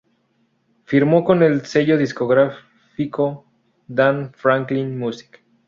Firmó 0.85 1.23
con 1.23 1.43
el 1.43 1.63
sello 1.67 1.95
discográfico 1.95 3.45
Dan 3.87 4.31
Franklin 4.33 4.97
Music. 4.97 5.43